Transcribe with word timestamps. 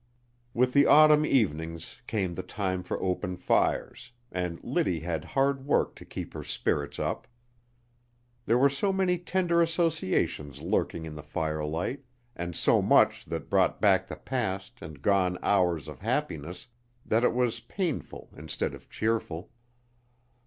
With 0.55 0.73
the 0.73 0.87
autumn 0.87 1.27
evenings 1.27 2.01
came 2.07 2.33
the 2.33 2.41
time 2.41 2.81
for 2.81 2.99
open 3.03 3.35
fires, 3.37 4.09
and 4.31 4.59
Liddy 4.63 5.01
had 5.01 5.23
hard 5.23 5.67
work 5.67 5.93
to 5.97 6.05
keep 6.05 6.33
her 6.33 6.43
spirits 6.43 6.97
up. 6.97 7.27
There 8.47 8.57
were 8.57 8.67
so 8.67 8.91
many 8.91 9.19
tender 9.19 9.61
associations 9.61 10.59
lurking 10.59 11.05
in 11.05 11.13
the 11.13 11.21
firelight, 11.21 12.03
and 12.35 12.55
so 12.55 12.81
much 12.81 13.25
that 13.25 13.47
brought 13.47 13.79
back 13.79 14.07
the 14.07 14.15
past 14.15 14.81
and 14.81 15.03
gone 15.03 15.37
hours 15.43 15.87
of 15.87 15.99
happiness 15.99 16.67
that 17.05 17.23
it 17.23 17.35
was 17.35 17.59
painful 17.59 18.29
instead 18.35 18.73
of 18.73 18.89
cheerful. 18.89 19.51